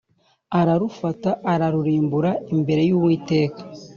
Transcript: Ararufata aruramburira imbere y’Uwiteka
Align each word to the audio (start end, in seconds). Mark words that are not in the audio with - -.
Ararufata 0.59 1.29
aruramburira 1.51 2.31
imbere 2.53 2.81
y’Uwiteka 2.89 3.61